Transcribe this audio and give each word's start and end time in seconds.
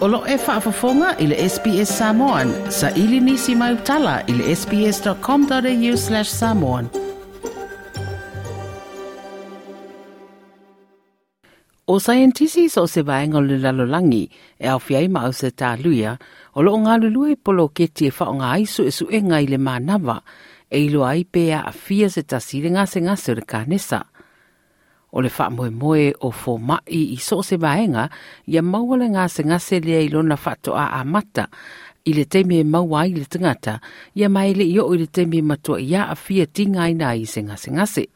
Olo 0.00 0.22
e 0.24 0.36
whaafafonga 0.40 1.10
i 1.20 1.26
le 1.28 1.36
SPS 1.48 1.90
Samoan. 1.98 2.48
Sa 2.72 2.88
ili 2.96 3.20
nisi 3.20 3.54
mai 3.54 3.74
utala 3.74 4.22
i 4.26 4.32
le 4.32 4.54
sps.com.au 4.56 5.96
slash 5.96 6.28
samoan. 6.28 6.88
O 11.86 11.98
scientisi 12.00 12.68
so 12.68 12.86
se 12.86 13.02
vaenga 13.02 13.38
o 13.38 13.40
le 13.40 13.58
lalolangi 13.58 14.30
e 14.58 14.68
au 14.68 14.80
fiai 14.80 15.08
ma 15.08 15.26
au 15.28 15.36
se 15.36 15.50
tā 15.50 15.74
luia, 15.84 16.16
o 16.56 16.62
lo 16.62 16.78
ngā 16.80 16.96
lulua 17.02 17.34
i 17.34 17.36
polo 17.36 17.68
ke 17.68 17.90
tie 17.92 18.08
wha 18.08 18.30
o 18.32 18.38
ngā 18.40 18.54
isu 18.64 18.88
e 18.88 18.94
su 18.96 19.08
e 19.10 19.20
ngai 19.20 19.50
le 19.52 19.58
mānawa, 19.60 20.22
e 20.70 20.80
ilo 20.80 21.04
ai 21.04 21.26
pēa 21.28 21.60
a 21.68 21.72
fia 21.76 22.08
se 22.08 22.22
tasire 22.22 22.72
ngā 22.72 22.86
se 22.88 23.04
ngā 23.04 23.18
se 23.20 23.36
re 23.36 23.44
nesa 23.66 24.06
o 25.12 25.20
le 25.20 25.28
faamoemoe 25.28 26.12
o 26.20 26.30
fomaʻi 26.30 27.02
i 27.16 27.18
so 27.20 27.40
o 27.40 27.42
se 27.42 27.56
vaega 27.56 28.08
ia 28.46 28.62
maua 28.62 28.96
le 28.96 29.08
gasegase 29.14 29.80
lea 29.84 30.04
i 30.06 30.08
lona 30.08 30.36
faatoʻā 30.36 30.84
amata 31.00 31.48
i 32.04 32.14
le 32.16 32.24
taimi 32.24 32.60
e 32.60 32.64
maua 32.64 33.02
ai 33.04 33.12
le 33.14 33.24
tagata 33.24 33.80
ia 34.14 34.28
mae 34.28 34.54
leʻi 34.54 34.80
oo 34.80 34.94
i 34.94 35.02
le 35.02 35.06
taimi 35.06 35.42
e 35.42 35.48
matuaʻia 35.50 36.08
afia 36.14 36.46
tiga 36.46 36.86
aina 36.86 37.12
ai 37.12 37.22
i 37.24 37.26
se 37.26 37.42
gasegase 37.42 38.06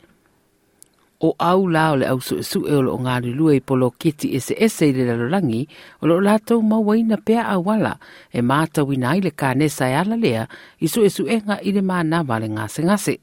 o 1.20 1.34
au 1.38 1.68
la 1.68 1.92
o 1.92 1.96
le 1.96 2.06
ausuʻesuʻe 2.12 2.74
o 2.78 2.82
loo 2.82 2.98
galulue 2.98 3.56
i 3.56 4.40
se 4.40 4.54
eseese 4.54 4.88
i 4.88 4.92
le 4.92 5.04
lalolagi 5.04 5.66
o 6.02 6.06
loo 6.06 6.20
latou 6.20 6.62
mauaina 6.62 7.16
pea 7.16 7.42
auala 7.54 7.98
e 8.32 8.40
matauina 8.42 9.10
ai 9.10 9.20
le 9.20 9.30
kanesa 9.30 9.88
e 9.88 9.94
ala 9.94 10.16
lea 10.16 10.46
i 10.80 10.86
suʻesuʻega 10.86 11.58
i 11.62 11.72
le 11.72 11.82
manava 11.82 12.38
le 12.40 12.48
gasegase 12.48 13.18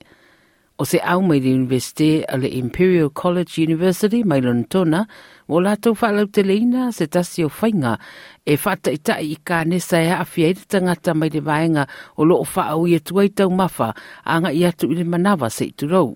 o 0.82 0.86
se 0.86 0.98
au 0.98 1.22
mai 1.22 1.40
le 1.40 1.54
universite 1.54 2.26
a 2.28 2.38
le 2.38 2.48
Imperial 2.48 3.10
College 3.10 3.60
University 3.62 4.24
mai 4.24 4.42
lona 4.42 4.64
tona, 4.64 5.02
o 5.48 5.60
lātou 5.62 5.94
whaalau 5.94 6.26
te 6.34 6.42
leina 6.42 6.88
se 6.92 7.06
tasi 7.06 7.46
o 7.46 7.52
whainga 7.54 8.00
e 8.46 8.56
whata 8.58 8.90
i 8.90 8.98
tai 8.98 9.28
i 9.30 9.38
ka 9.46 9.60
nesa 9.70 10.02
e 10.02 10.08
hawhi 10.10 10.48
e 10.48 10.56
tangata 10.72 11.14
mai 11.14 11.30
le 11.30 11.42
vaenga 11.46 11.86
o 12.18 12.26
loo 12.26 12.48
whaau 12.56 12.88
i 12.90 12.98
atuai 12.98 13.30
tau 13.30 13.54
mawha 13.54 13.92
anga 14.26 14.50
i 14.50 14.66
atu 14.66 14.90
i 14.90 14.98
le 14.98 15.06
manawa 15.06 15.52
se 15.54 15.70
i 15.70 15.76
turou. 15.78 16.16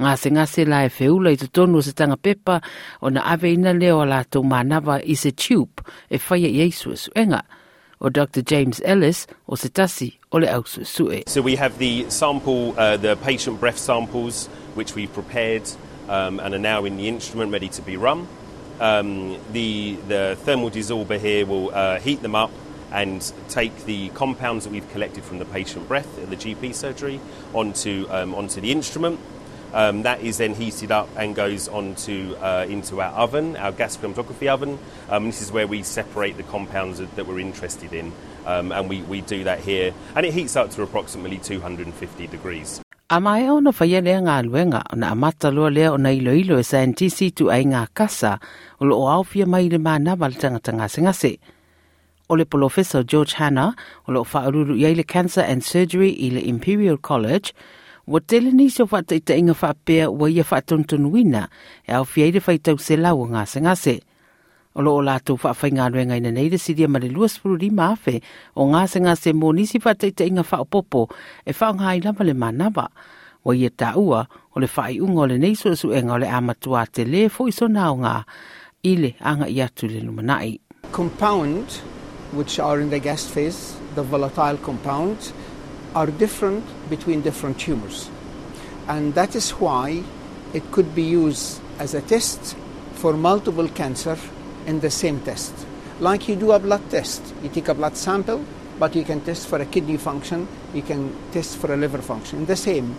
Ngā 0.00 0.16
se 0.16 0.32
ngā 0.32 0.46
se 0.48 0.64
la 0.64 0.86
e 0.88 0.90
whiula 0.96 1.34
i 1.36 1.36
tonu 1.36 1.84
se 1.84 1.92
tanga 1.92 2.16
pepa 2.16 2.62
o 3.04 3.12
na 3.12 3.28
ave 3.28 3.52
ina 3.52 3.76
leo 3.76 4.00
a 4.00 4.08
lātou 4.08 4.40
manawa 4.40 5.02
i 5.04 5.20
se 5.20 5.36
tube 5.36 5.84
e 6.08 6.16
whaia 6.16 6.48
i 6.48 6.64
eisu 6.64 6.96
e 6.96 7.00
suenga. 7.04 7.44
O 8.00 8.08
Dr. 8.08 8.42
James 8.42 8.80
Ellis 8.84 9.26
o 9.48 9.54
se 9.54 9.68
tasi 9.68 10.18
o 10.32 10.38
le 10.38 10.64
sue. 10.84 11.22
So 11.26 11.42
we 11.42 11.56
have 11.56 11.78
the 11.78 12.08
sample, 12.10 12.74
uh, 12.78 12.96
the 12.96 13.16
patient 13.16 13.60
breath 13.60 13.78
samples, 13.78 14.46
which 14.74 14.94
we've 14.94 15.12
prepared 15.12 15.68
um, 16.08 16.40
and 16.40 16.54
are 16.54 16.58
now 16.58 16.84
in 16.84 16.96
the 16.96 17.08
instrument 17.08 17.52
ready 17.52 17.68
to 17.70 17.82
be 17.82 17.96
run. 17.96 18.28
Um, 18.80 19.38
the, 19.52 19.96
the 20.08 20.36
thermal 20.40 20.70
desorber 20.70 21.18
here 21.18 21.46
will 21.46 21.74
uh, 21.74 21.98
heat 21.98 22.20
them 22.22 22.34
up 22.34 22.50
and 22.92 23.32
take 23.48 23.84
the 23.84 24.10
compounds 24.10 24.64
that 24.64 24.70
we've 24.70 24.88
collected 24.92 25.24
from 25.24 25.38
the 25.38 25.44
patient 25.46 25.88
breath 25.88 26.18
in 26.18 26.30
the 26.30 26.36
GP 26.36 26.74
surgery 26.74 27.20
onto, 27.52 28.06
um, 28.10 28.34
onto 28.34 28.60
the 28.60 28.70
instrument. 28.70 29.18
Um, 29.72 30.02
that 30.02 30.20
is 30.20 30.38
then 30.38 30.54
heated 30.54 30.90
up 30.90 31.08
and 31.16 31.34
goes 31.34 31.68
onto 31.68 32.34
uh, 32.36 32.66
into 32.68 33.00
our 33.00 33.12
oven, 33.12 33.56
our 33.56 33.72
gas 33.72 33.96
chromatography 33.96 34.48
oven. 34.48 34.78
Um, 35.10 35.26
this 35.26 35.42
is 35.42 35.52
where 35.52 35.66
we 35.66 35.82
separate 35.82 36.36
the 36.36 36.44
compounds 36.44 36.98
that 36.98 37.26
we're 37.26 37.40
interested 37.40 37.92
in, 37.92 38.12
um, 38.46 38.72
and 38.72 38.88
we, 38.88 39.02
we 39.02 39.20
do 39.20 39.44
that 39.44 39.60
here. 39.60 39.92
And 40.14 40.24
it 40.24 40.32
heats 40.32 40.56
up 40.56 40.70
to 40.72 40.82
approximately 40.82 41.38
250 41.38 42.26
degrees. 42.28 42.80
A 43.08 43.20
mai 43.20 43.46
o 43.46 43.60
na 43.60 43.70
whaia 43.70 44.00
lea 44.02 44.18
ngā 44.18 44.42
luenga 44.48 44.80
na 44.96 45.12
amata 45.14 45.52
loa 45.54 45.70
lea 45.70 45.92
o 45.92 45.96
na 45.96 46.10
ilo 46.10 46.32
ilo 46.34 46.56
e 46.58 46.64
scientisi 46.66 47.30
tu 47.30 47.52
ai 47.54 47.62
ngā 47.62 47.84
kasa 47.94 48.40
o 48.80 48.84
lo 48.84 48.96
o 48.98 49.06
awhia 49.06 49.46
mai 49.46 49.68
le 49.68 49.78
mana 49.78 50.16
wale 50.16 50.34
tangata 50.34 50.72
ngase 50.74 51.02
ngase. 51.06 51.38
O 52.28 52.34
le 52.34 52.44
Professor 52.44 53.04
George 53.04 53.34
Hanna 53.34 53.76
o 54.08 54.12
lo 54.12 54.24
whaaruru 54.24 54.74
i 54.82 54.92
le 54.94 55.04
Cancer 55.04 55.42
and 55.42 55.62
Surgery 55.62 56.10
i 56.18 56.30
le 56.30 56.40
Imperial 56.40 56.96
College 56.96 57.54
wo 58.06 58.20
tele 58.20 58.50
ni 58.50 58.70
so 58.70 58.86
fa 58.86 59.02
ita 59.02 59.34
inga 59.34 59.52
whapea 59.52 60.10
wa 60.10 60.30
ia 60.30 60.44
whatontunuina 60.44 61.48
e 61.86 61.92
au 61.92 62.04
fiaire 62.04 62.40
whaitau 62.46 62.78
se 62.78 62.96
lau 62.96 63.26
ngase 63.26 63.60
ngase. 63.60 64.00
O 64.74 64.82
loo 64.82 65.02
lātou 65.02 65.40
whaafai 65.40 65.72
ngā 65.72 65.88
ruenga 65.90 66.16
ina 66.16 66.30
neira 66.30 66.58
siria 66.58 66.86
le 66.86 67.08
luas 67.08 67.38
furu 67.40 67.56
rima 67.56 67.92
afe 67.92 68.20
o 68.54 68.66
ngase 68.66 69.00
ngase 69.00 69.32
mō 69.32 69.54
nisi 69.54 69.80
fata 69.80 70.06
ita 70.06 70.24
inga 70.24 70.42
whaopopo 70.42 71.08
e 71.44 71.52
whao 71.52 71.74
ngā 71.74 71.96
i 71.96 72.00
lama 72.00 72.24
le 72.24 72.34
manawa. 72.34 72.88
Wa 73.44 73.54
ia 73.54 73.70
tā 73.70 73.96
ua 73.96 74.26
o 74.54 74.60
le 74.60 74.68
whai 74.76 75.00
unga 75.00 75.20
o 75.20 75.26
le 75.26 75.38
neiso 75.38 75.74
su 75.76 75.92
e 75.92 76.02
o 76.02 76.18
le 76.18 76.26
amatua 76.26 76.86
te 76.86 77.04
le 77.04 77.28
fo 77.28 77.48
iso 77.48 77.66
nā 77.66 77.90
o 77.90 78.22
ile 78.82 79.14
anga 79.20 79.48
i 79.48 79.62
atu 79.62 79.88
le 79.88 80.00
lumanai. 80.00 80.60
Compound, 80.92 81.66
which 82.32 82.60
are 82.60 82.80
in 82.80 82.90
the 82.90 82.98
gas 82.98 83.26
phase, 83.26 83.76
the 83.94 84.02
volatile 84.02 84.56
compound, 84.58 85.32
are 85.96 86.06
different 86.06 86.62
between 86.90 87.22
different 87.22 87.58
tumors. 87.58 88.10
And 88.86 89.14
that 89.14 89.34
is 89.34 89.52
why 89.52 90.04
it 90.52 90.70
could 90.70 90.94
be 90.94 91.02
used 91.02 91.58
as 91.78 91.94
a 91.94 92.02
test 92.02 92.54
for 92.92 93.14
multiple 93.14 93.66
cancer 93.68 94.18
in 94.66 94.80
the 94.80 94.90
same 94.90 95.20
test. 95.20 95.54
Like 95.98 96.28
you 96.28 96.36
do 96.36 96.52
a 96.52 96.58
blood 96.58 96.90
test, 96.90 97.22
you 97.42 97.48
take 97.48 97.68
a 97.68 97.74
blood 97.74 97.96
sample, 97.96 98.44
but 98.78 98.94
you 98.94 99.04
can 99.04 99.22
test 99.22 99.48
for 99.48 99.58
a 99.58 99.64
kidney 99.64 99.96
function, 99.96 100.46
you 100.74 100.82
can 100.82 101.16
test 101.32 101.56
for 101.56 101.72
a 101.72 101.76
liver 101.78 102.02
function. 102.02 102.40
In 102.40 102.46
the 102.46 102.56
same, 102.56 102.94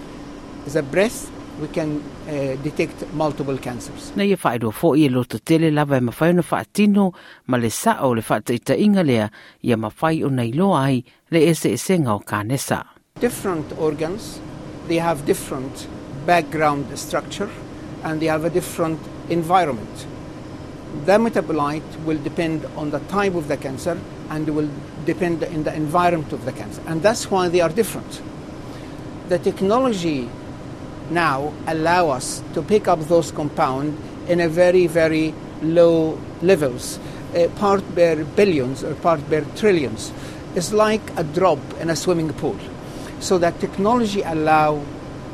the 0.66 0.82
breath, 0.82 1.30
we 1.60 1.68
can 1.68 2.02
uh, 2.28 2.56
detect 2.64 3.12
multiple 3.14 3.58
cancers. 3.58 4.12
Na 4.16 4.24
ia 4.24 4.38
whaeroa 4.38 4.74
fo 4.74 4.94
i 4.96 5.10
lo 5.10 5.24
te 5.24 5.40
tele 5.40 5.72
lava 5.72 5.98
e 5.98 6.00
mawhai 6.00 6.34
wha 6.36 6.60
atino 6.64 7.14
ma 7.48 7.58
le 7.58 7.72
o 8.02 8.14
le 8.14 8.24
wha 8.30 8.42
ita 8.50 8.76
inga 8.76 9.04
lea 9.04 9.30
ia 9.64 9.78
mawhai 9.78 10.24
o 10.24 10.30
nei 10.30 10.52
loa 10.52 10.84
ai 10.86 11.04
le 11.32 11.40
ese 11.50 11.72
e 11.74 11.78
senga 11.78 12.14
o 12.14 12.20
kānesa. 12.20 12.86
Different 13.20 13.74
organs, 13.80 14.40
they 14.88 14.98
have 14.98 15.26
different 15.26 15.88
background 16.26 16.86
structure 16.98 17.50
and 18.04 18.22
they 18.22 18.28
have 18.28 18.46
a 18.46 18.50
different 18.50 19.00
environment. 19.30 20.06
The 21.06 21.18
metabolite 21.18 22.06
will 22.06 22.20
depend 22.24 22.66
on 22.76 22.92
the 22.92 23.00
type 23.10 23.36
of 23.36 23.48
the 23.48 23.58
cancer 23.58 24.00
and 24.30 24.48
will 24.50 24.70
depend 25.06 25.44
in 25.44 25.64
the 25.64 25.74
environment 25.74 26.34
of 26.34 26.46
the 26.46 26.52
cancer. 26.52 26.82
And 26.88 27.02
that's 27.02 27.32
why 27.32 27.50
they 27.50 27.62
are 27.62 27.70
different. 27.70 28.22
The 29.30 29.40
technology 29.40 30.30
now 31.12 31.54
allow 31.68 32.10
us 32.10 32.42
to 32.54 32.62
pick 32.62 32.88
up 32.88 33.00
those 33.08 33.32
compounds 33.32 34.00
in 34.30 34.40
a 34.40 34.50
very, 34.50 34.88
very 34.88 35.34
low 35.62 36.20
levels, 36.42 37.00
uh, 37.36 37.48
part 37.56 37.84
per 37.96 38.24
billions 38.24 38.84
or 38.84 38.94
part 38.96 39.28
per 39.30 39.46
trillions. 39.56 40.12
It's 40.56 40.74
like 40.74 41.02
a 41.18 41.24
drop 41.24 41.60
in 41.80 41.90
a 41.90 41.96
swimming 41.96 42.34
pool. 42.34 42.58
So 43.20 43.38
that 43.40 43.60
technology 43.60 44.22
allow 44.22 44.84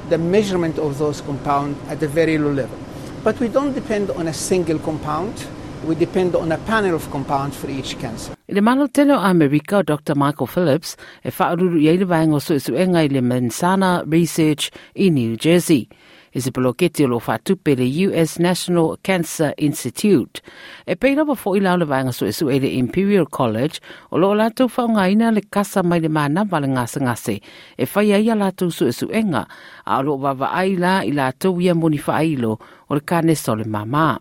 the 0.10 0.18
measurement 0.18 0.78
of 0.78 0.98
those 0.98 1.22
compounds 1.22 1.80
at 1.90 2.02
a 2.04 2.08
very 2.08 2.38
low 2.38 2.52
level. 2.52 2.78
But 3.24 3.40
we 3.40 3.48
don't 3.48 3.74
depend 3.74 4.12
on 4.12 4.28
a 4.28 4.34
single 4.34 4.80
compound. 4.80 5.48
We 5.86 5.96
depend 5.96 6.34
on 6.34 6.50
a 6.54 6.58
panel 6.60 6.96
of 6.96 7.12
compounds 7.12 7.58
for 7.58 7.70
each 7.70 8.00
cancer. 8.00 8.34
I 8.48 8.54
le 8.54 8.62
malo 8.62 8.88
tele 8.88 9.12
o 9.12 9.20
Amerika 9.20 9.84
Dr. 9.84 10.16
Michael 10.16 10.48
Phillips 10.48 10.96
e 11.26 11.30
whaaruru 11.30 11.82
i 11.82 11.90
eile 11.92 12.06
vaenga 12.08 12.40
su 12.40 12.56
isu 12.56 12.76
enga 12.80 13.04
i 13.04 13.10
le 13.12 13.20
Menssana 13.22 14.04
Research 14.08 14.72
i 14.96 15.10
New 15.10 15.36
Jersey. 15.36 15.90
E 16.32 16.40
se 16.40 16.52
poloketi 16.52 17.04
o 17.04 17.08
lo 17.08 17.20
whatupe 17.20 17.76
le 17.76 18.08
US 18.08 18.40
National 18.40 18.96
Cancer 19.04 19.54
Institute. 19.58 20.42
E 20.88 20.96
peira 20.96 21.28
wa 21.28 21.36
fo 21.36 21.56
i 21.56 21.60
lao 21.60 21.76
le 21.76 21.86
vaenga 21.86 22.14
su 22.16 22.26
isu 22.32 22.48
e 22.50 22.60
le 22.64 22.72
Imperial 22.80 23.28
College 23.28 23.82
o 24.12 24.18
lo 24.18 24.34
lato 24.34 24.72
whaunga 24.72 25.12
ina 25.12 25.32
le 25.32 25.42
kasa 25.42 25.84
mai 25.84 26.00
le 26.00 26.08
mana 26.08 26.48
wale 26.50 26.68
ngase 26.68 27.04
ngase. 27.04 27.42
E 27.78 27.86
whai 27.94 28.14
ai 28.14 28.30
a 28.30 28.36
lato 28.36 28.72
su 28.72 28.88
isu 28.88 29.12
enga 29.12 29.48
a 29.86 30.02
lo 30.02 30.16
wawa 30.16 30.56
ai 30.56 30.78
la 30.78 31.04
i 31.04 31.12
lato 31.12 31.60
ia 31.60 31.76
moni 31.76 32.00
whailo 32.00 32.60
o 32.90 32.96
le 32.96 33.02
kane 33.02 33.36
sole 33.36 33.66
mamaa. 33.68 34.20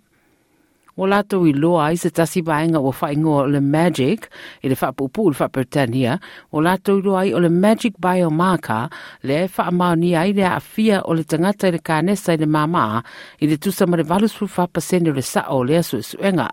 O 0.97 1.07
lato 1.09 1.39
i 1.49 1.53
loa 1.57 1.87
i 1.93 1.97
se 1.97 2.11
tasi 2.11 2.43
vaenga 2.45 2.79
o 2.79 2.93
o 2.93 3.47
le 3.47 3.61
Magic, 3.61 4.29
i 4.63 4.69
le 4.69 4.75
whapupu 4.75 5.31
le 5.31 5.37
whapretania, 5.39 6.19
o 6.53 6.61
lato 6.61 6.99
i 6.99 7.03
loa 7.03 7.25
i 7.25 7.33
o 7.33 7.39
le 7.39 7.49
Magic 7.49 7.95
Biomarker, 7.99 8.91
le 9.23 9.45
e 9.45 9.49
whaamau 9.49 9.97
ni 9.97 10.15
ai 10.15 10.33
le 10.33 10.45
a 10.45 10.61
fia 10.61 11.01
o 11.05 11.15
le 11.15 11.25
tangata 11.25 11.69
i 11.69 11.73
le 11.73 11.79
kānesa 11.79 12.35
i 12.35 12.37
le 12.37 12.47
mama, 12.47 13.03
i 13.41 13.47
le 13.47 13.57
tusa 13.57 13.87
ma 13.87 13.97
valusu 13.97 14.45
whapasene 14.45 15.09
o 15.09 15.15
le 15.15 15.23
sa 15.23 15.47
o 15.49 15.63
le 15.65 15.79
asu 15.79 16.03
suenga. 16.03 16.51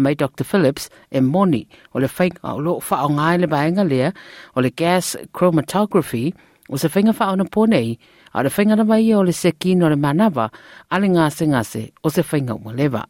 Mai 0.00 0.16
Dr. 0.16 0.42
Phillips 0.42 0.90
e 1.12 1.20
moni 1.20 1.68
o 1.94 2.00
le 2.00 2.08
whainga 2.08 2.56
o 2.56 2.58
lo 2.58 2.80
wha 2.90 3.04
o 3.06 3.08
ngai 3.08 3.38
le 3.38 3.46
vaenga 3.46 3.84
lea, 3.86 4.10
o 4.56 4.60
le 4.60 4.70
gas 4.70 5.16
chromatography, 5.32 6.34
o 6.68 6.76
se 6.76 6.88
whainga 6.88 7.14
wha 7.14 7.30
o 7.30 7.36
na 7.36 7.44
ponei, 7.44 7.98
a 8.34 8.42
le 8.42 8.50
whainga 8.50 8.76
na 8.76 8.82
mai 8.82 9.14
o 9.14 9.22
le 9.22 9.30
sekino 9.30 9.88
le 9.88 9.94
manawa, 9.94 10.50
ale 10.90 11.06
ngase 11.08 11.46
ngase 11.46 11.92
o 12.02 12.08
se 12.08 12.22
whainga 12.22 12.58
o 12.58 12.72
lewa. 12.72 13.06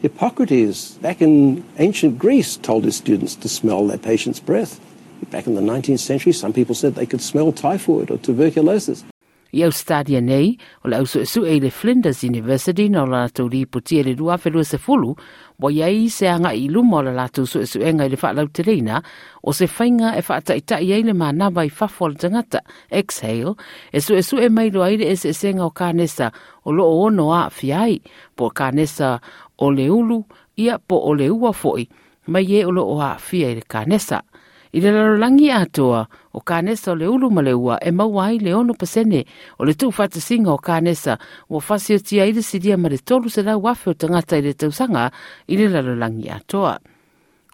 Hippocrates, 0.00 0.92
back 0.98 1.20
in 1.20 1.64
ancient 1.78 2.20
Greece, 2.20 2.56
told 2.56 2.84
his 2.84 2.94
students 2.94 3.34
to 3.34 3.48
smell 3.48 3.84
their 3.88 3.98
patient's 3.98 4.38
breath. 4.38 4.78
Back 5.32 5.48
in 5.48 5.56
the 5.56 5.60
19th 5.60 5.98
century, 5.98 6.32
some 6.32 6.52
people 6.52 6.76
said 6.76 6.94
they 6.94 7.04
could 7.04 7.20
smell 7.20 7.50
typhoid 7.50 8.08
or 8.12 8.18
tuberculosis. 8.18 9.02
I 9.58 9.64
au 9.64 9.72
stadia 9.72 10.20
nei, 10.20 10.52
o 10.84 10.88
le 10.88 10.96
au 11.00 11.06
su 11.06 11.24
su 11.26 11.42
e 11.44 11.58
le 11.58 11.70
Flinders 11.70 12.22
University 12.22 12.88
na 12.88 13.02
o 13.02 13.06
la 13.10 13.24
tau 13.28 13.48
li 13.50 13.64
puti 13.66 13.98
e 13.98 14.04
le 14.06 14.14
lua 14.14 14.36
whelua 14.38 14.62
se 14.64 14.78
fulu, 14.78 15.16
wa 15.58 15.70
iai 15.72 16.06
se 16.08 16.28
anga 16.30 16.52
i 16.54 16.68
luma 16.68 16.98
o 16.98 17.02
la 17.02 17.12
latu 17.16 17.46
su 17.46 17.64
su 17.66 17.82
enga 17.82 18.06
i 18.06 18.12
le 18.12 18.18
whaalau 18.22 18.46
te 18.54 18.62
reina, 18.62 19.02
o 19.42 19.52
se 19.52 19.66
whainga 19.66 20.14
e 20.14 20.22
wha 20.28 20.38
tai 20.40 20.60
tai 20.60 21.02
le 21.02 21.12
mānawa 21.12 21.66
i 21.66 21.72
whafo 21.74 22.08
le 22.08 22.14
tangata, 22.14 22.62
exhale, 22.90 23.56
e 23.92 24.00
su 24.00 24.14
e 24.14 24.22
su 24.22 24.38
e 24.38 24.48
mai 24.48 24.70
loa 24.70 24.92
ire 24.94 25.10
e 25.10 25.16
se 25.16 25.32
senga 25.32 25.66
o 25.66 25.72
kānesa 25.74 26.30
o 26.64 26.70
lo 26.70 26.84
o 26.84 27.02
ono 27.08 27.32
a 27.34 27.48
fiai, 27.50 27.98
po 28.36 28.52
kānesa 28.54 29.18
o 29.58 29.70
le 29.70 29.90
ulu, 29.90 30.22
ia 30.56 30.78
po 30.78 31.02
o 31.02 31.14
le 31.14 31.30
ua 31.30 31.52
foi, 31.52 31.88
mai 32.26 32.46
e 32.46 32.64
o 32.64 32.70
lo 32.70 32.86
o 32.86 33.00
a 33.02 33.16
fiai 33.18 33.58
le 33.58 33.66
kānesa. 33.66 34.22
I 34.72 34.80
le 34.80 34.92
larolangi 34.92 35.48
atoa 35.50 36.02
o 36.36 36.40
kānesa 36.44 36.92
o 36.92 36.94
le 36.94 37.08
ulu 37.08 37.30
ma 37.30 37.42
le 37.42 37.54
ua 37.56 37.78
e 37.80 37.90
mauai 37.90 38.38
le 38.38 38.52
ono 38.54 38.74
pasene 38.74 39.24
o 39.58 39.64
le 39.64 39.72
tū 39.72 39.88
whata 39.88 40.20
singa 40.20 40.52
o 40.52 40.60
kānesa 40.60 41.16
o 41.48 41.60
whasi 41.60 41.96
i 41.96 42.32
le 42.32 42.42
sidia 42.42 42.76
ma 42.76 42.88
le 42.88 42.98
tolu 42.98 43.30
se 43.30 43.42
lau 43.42 43.62
wafe 43.62 43.90
o 43.90 43.94
tangata 43.94 44.36
i 44.36 44.42
le 44.42 44.52
tausanga 44.54 45.10
i 45.48 45.56
le 45.56 45.68
larolangi 45.68 46.28
atoa. 46.28 46.78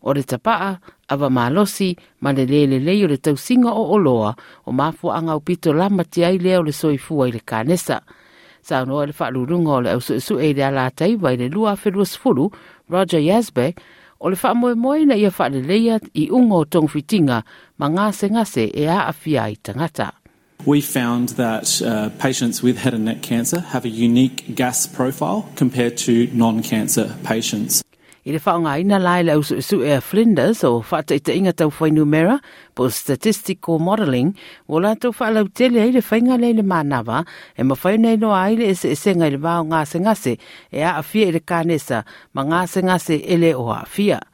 O 0.06 0.12
le 0.12 0.22
tapaa, 0.22 0.76
awa 1.08 1.30
malosi, 1.30 1.96
ma 2.20 2.32
le 2.32 2.44
le 2.44 2.66
lelei 2.66 3.04
o 3.04 3.08
le 3.08 3.16
tausinga 3.16 3.72
o 3.72 3.94
oloa 3.96 4.34
o 4.66 4.72
mafu 4.72 5.08
anga 5.08 5.34
o 5.34 5.40
pito 5.40 5.72
lama 5.72 6.04
tia 6.04 6.28
i 6.28 6.56
o 6.56 6.62
le 6.62 6.72
soifua 6.72 7.28
i 7.28 7.32
le 7.32 7.40
kānesa. 7.40 8.02
Sa 8.60 8.84
noa 8.84 9.06
le 9.06 9.14
whaalurunga 9.16 9.72
o 9.72 9.80
le 9.80 9.90
au 9.92 10.00
su 10.00 10.38
e 10.40 10.52
le 10.52 10.64
ala 10.64 10.90
taiwa 10.90 11.32
i 11.32 11.36
le 11.36 11.48
lua 11.48 11.76
whenua 11.76 12.04
sfuru, 12.04 12.50
Roger 12.90 13.20
Yazbek, 13.20 13.80
o 14.20 14.28
le 14.28 14.36
whaamoemoe 14.36 15.06
na 15.06 15.14
ia 15.14 15.30
whaaleleia 15.30 16.00
i 16.14 16.28
ungo 16.30 16.56
o 16.56 16.64
tong 16.64 16.88
fitinga 16.88 17.42
ma 17.78 17.90
ngase 17.90 18.30
ngase 18.30 18.70
e 18.74 18.86
a 18.86 19.06
awhia 19.12 19.42
i 19.52 19.56
tangata. 19.56 20.12
We 20.66 20.80
found 20.80 21.36
that 21.36 21.82
uh, 21.82 22.08
patients 22.18 22.62
with 22.62 22.78
head 22.78 22.94
and 22.94 23.04
neck 23.04 23.20
cancer 23.20 23.60
have 23.60 23.84
a 23.84 23.90
unique 23.90 24.54
gas 24.54 24.86
profile 24.86 25.46
compared 25.56 25.98
to 25.98 26.26
non-cancer 26.32 27.16
patients. 27.22 27.83
I 28.24 28.32
le 28.32 28.38
whaonga 28.40 28.78
ina 28.80 28.96
lai 28.98 29.22
le 29.22 29.34
usu 29.36 29.60
su 29.60 29.82
e 29.84 30.00
Flinders 30.00 30.64
o 30.64 30.80
whata 30.80 31.12
i 31.12 31.20
te 31.20 31.34
inga 31.36 31.52
tau 31.52 31.68
whainu 31.68 32.06
mera 32.08 32.38
po 32.74 32.88
statistical 32.88 33.76
modelling 33.78 34.30
o 34.66 34.80
la 34.80 34.94
tau 34.96 35.12
whaalau 35.12 35.44
tele 35.52 35.82
ai 35.82 35.92
le 35.92 36.00
whainga 36.00 36.38
le 36.40 36.54
le 36.56 36.64
mānawa 36.64 37.26
e 37.52 37.62
ma 37.68 37.76
whaina 37.76 38.14
ino 38.16 38.32
ai 38.32 38.56
le 38.56 38.70
ese 38.72 38.94
ese 38.96 39.12
ngai 39.12 39.30
le 39.36 39.42
wao 39.44 39.68
ngāse 39.68 40.00
ngase 40.00 40.32
e 40.72 40.80
a 40.80 40.94
awhia 41.02 41.28
i 41.28 41.36
le 41.36 41.44
kānesa 41.44 42.00
ma 42.32 42.48
ngāse 42.48 42.80
ngase 42.88 43.20
ele 43.28 43.52
o 43.52 43.68
a 43.68 43.84
awhia. 43.84 44.24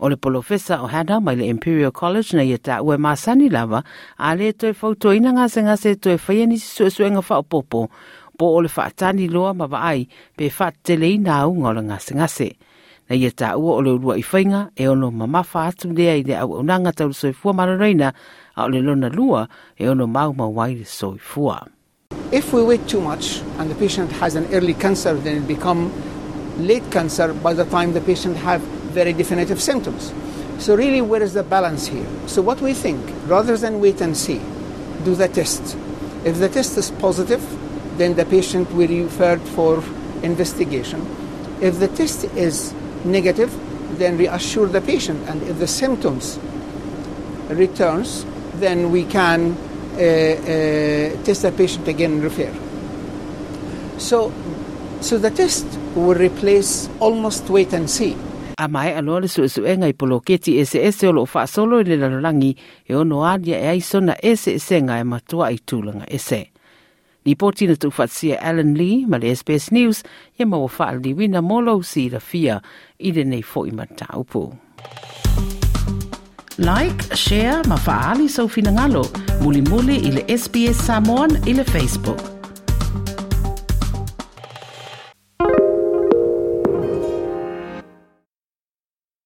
O 0.00 0.08
le 0.08 0.16
polofesa 0.16 0.80
o 0.80 0.88
Hannah 0.88 1.20
mai 1.20 1.36
le 1.36 1.44
Imperial 1.44 1.92
College 1.92 2.32
na 2.32 2.42
ia 2.42 2.56
ta 2.56 2.80
ue 2.80 2.96
māsani 2.96 3.52
lava 3.52 3.84
a 4.16 4.32
le 4.34 4.52
toi 4.56 4.72
whautua 4.72 5.12
ina 5.12 5.36
ngāse 5.36 5.60
ngase 5.60 6.00
toi 6.00 6.16
whaia 6.16 6.48
nisi 6.48 6.72
suesuenga 6.72 7.20
whaopopo 7.20 7.90
po 8.38 8.54
o 8.56 8.60
le 8.64 8.72
whaatani 8.72 9.28
loa 9.28 9.52
ma 9.52 9.68
vaai 9.68 10.08
pe 10.36 10.48
whaatele 10.48 11.20
o 11.20 11.72
le 11.76 11.82
ngāse 11.84 12.16
ngase 12.16 12.48
ngase 12.48 12.73
na 13.08 13.16
ia 13.16 13.30
ta 13.30 13.56
ua 13.56 13.76
o 13.76 13.80
le 13.80 13.90
urua 13.98 14.18
i 14.18 14.22
whainga 14.22 14.70
e 14.76 14.88
ono 14.88 15.10
mamafa 15.10 15.68
atu 15.68 15.92
lea 15.92 16.16
i 16.16 16.22
le 16.22 16.34
au 16.38 16.64
tau 16.92 17.12
soifua 17.12 17.52
marareina 17.52 18.12
a 18.56 18.64
o 18.64 18.68
le 18.68 18.80
lona 18.80 19.08
lua 19.08 19.48
e 19.78 19.88
ono 19.88 20.06
mau 20.06 20.32
mawai 20.32 20.78
le 20.78 20.84
soifua. 20.84 21.68
If 22.32 22.52
we 22.52 22.62
wait 22.62 22.88
too 22.88 23.00
much 23.00 23.42
and 23.58 23.70
the 23.70 23.74
patient 23.74 24.10
has 24.12 24.34
an 24.34 24.46
early 24.52 24.74
cancer, 24.74 25.14
then 25.14 25.36
it 25.36 25.46
become 25.46 25.92
late 26.58 26.88
cancer 26.90 27.32
by 27.32 27.52
the 27.52 27.64
time 27.66 27.92
the 27.92 28.00
patient 28.00 28.36
have 28.36 28.60
very 28.94 29.12
definitive 29.12 29.60
symptoms. 29.60 30.12
So 30.58 30.76
really, 30.76 31.00
where 31.00 31.22
is 31.22 31.34
the 31.34 31.42
balance 31.42 31.86
here? 31.86 32.06
So 32.26 32.40
what 32.40 32.60
we 32.60 32.74
think, 32.74 33.00
rather 33.26 33.56
than 33.56 33.80
wait 33.80 34.00
and 34.00 34.16
see, 34.16 34.40
do 35.04 35.14
the 35.14 35.28
test. 35.28 35.76
If 36.24 36.38
the 36.38 36.48
test 36.48 36.78
is 36.78 36.90
positive, 36.92 37.42
then 37.98 38.14
the 38.14 38.24
patient 38.24 38.72
will 38.72 38.88
be 38.88 39.02
referred 39.02 39.40
for 39.40 39.82
investigation. 40.22 41.04
If 41.60 41.78
the 41.80 41.88
test 41.88 42.24
is 42.36 42.72
negative, 43.04 43.52
then 43.98 44.16
reassure 44.18 44.66
the 44.66 44.80
patient. 44.80 45.28
And 45.28 45.42
if 45.42 45.58
the 45.58 45.66
symptoms 45.66 46.38
returns, 47.48 48.24
then 48.54 48.90
we 48.90 49.04
can 49.04 49.52
uh, 49.52 49.98
uh, 49.98 51.24
test 51.24 51.42
the 51.42 51.52
patient 51.56 51.88
again 51.88 52.12
and 52.12 52.22
refer. 52.22 52.52
So, 53.98 54.32
so 55.00 55.18
the 55.18 55.30
test 55.30 55.66
will 55.94 56.14
replace 56.14 56.88
almost 57.00 57.48
wait 57.50 57.72
and 57.72 57.88
see. 57.88 58.16
A 58.56 58.68
mai 58.68 58.94
le 59.02 59.86
i 59.86 59.92
polo 59.92 60.20
keti 60.20 60.60
ese 60.60 61.06
o 61.08 61.12
lo 61.12 61.26
fa 61.26 61.46
solo 61.46 61.80
i 61.80 61.84
le 61.84 61.96
lalolangi 61.96 62.56
e 62.86 62.94
ono 62.94 63.24
adia 63.24 63.58
e 63.58 63.66
aisona 63.66 64.16
ese 64.22 64.54
ese 64.54 64.76
e 64.76 66.14
ese. 66.14 66.53
Ripoti 67.24 67.64
inatufuatia 67.64 68.42
Alan 68.42 68.74
Lee 68.74 69.06
mali 69.06 69.36
SBS 69.36 69.72
News 69.72 70.02
ya 70.38 70.46
mawafaliwina 70.46 71.42
molo 71.42 71.82
siilafia 71.82 72.60
ile 72.98 73.24
nei 73.24 73.42
fo'i 73.42 73.70
mataupu. 73.70 74.54
Like, 76.58 77.16
share, 77.16 77.68
mafaali 77.68 78.28
sau 78.28 78.48
finangalo, 78.48 79.06
mulimuli 79.42 79.96
ile 79.96 80.38
SBS 80.38 80.86
Samoan 80.86 81.42
ile 81.46 81.64
Facebook. 81.64 82.33